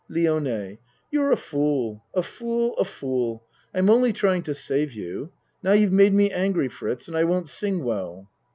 LIONE 0.09 0.79
You're 1.11 1.31
a 1.31 1.37
fool! 1.37 2.03
a 2.15 2.23
fool 2.23 2.73
a 2.79 2.85
fool! 2.85 3.43
I'm 3.71 3.87
only 3.87 4.11
trying 4.11 4.41
to 4.41 4.55
save 4.55 4.93
you. 4.93 5.31
Now 5.61 5.73
you've 5.73 5.93
made 5.93 6.15
me 6.15 6.31
angry, 6.31 6.69
Fritz, 6.69 7.07
and 7.07 7.15
I 7.15 7.23
won't 7.23 7.47
sing 7.49 7.83
well. 7.83 8.27